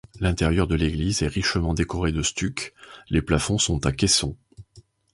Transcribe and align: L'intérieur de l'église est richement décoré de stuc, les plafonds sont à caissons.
L'intérieur 0.19 0.65
de 0.65 0.73
l'église 0.73 1.21
est 1.21 1.27
richement 1.27 1.75
décoré 1.75 2.11
de 2.11 2.23
stuc, 2.23 2.73
les 3.11 3.21
plafonds 3.21 3.59
sont 3.59 3.85
à 3.85 3.91
caissons. 3.91 4.35